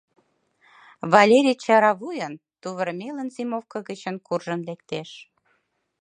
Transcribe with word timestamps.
Валерий 1.13 1.57
чара 1.63 1.91
вуйын, 1.99 2.33
тувырмелын 2.61 3.29
зимовко 3.35 3.77
гычын 3.87 4.15
куржын 4.25 4.61
лектеш. 4.69 5.09